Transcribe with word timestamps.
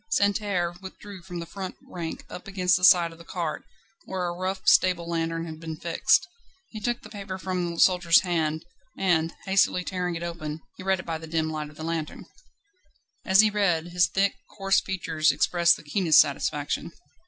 Santerre 0.09 0.73
withdrew 0.81 1.21
from 1.21 1.37
the 1.37 1.45
front 1.45 1.75
rank, 1.83 2.25
up 2.27 2.47
against 2.47 2.75
the 2.75 2.83
side 2.83 3.11
of 3.11 3.19
the 3.19 3.23
cart, 3.23 3.61
where 4.05 4.25
a 4.25 4.33
rough 4.33 4.67
stable 4.67 5.07
lantern 5.07 5.45
had 5.45 5.59
been 5.59 5.75
fixed. 5.77 6.27
He 6.71 6.79
took 6.79 7.03
the 7.03 7.09
paper 7.11 7.37
from 7.37 7.75
the 7.75 7.79
soldier's 7.79 8.21
hand, 8.21 8.65
and, 8.97 9.31
hastily 9.45 9.83
tearing 9.83 10.15
it 10.15 10.23
open, 10.23 10.61
he 10.75 10.81
read 10.81 10.99
it 10.99 11.05
by 11.05 11.19
the 11.19 11.27
dim 11.27 11.51
light 11.51 11.69
of 11.69 11.75
the 11.77 11.83
lantern. 11.83 12.25
As 13.25 13.41
he 13.41 13.51
read, 13.51 13.89
his 13.89 14.07
thick, 14.07 14.33
coarse 14.57 14.81
features 14.81 15.31
expressed 15.31 15.77
the 15.77 15.83
keenest 15.83 16.19
satisfaction. 16.19 16.93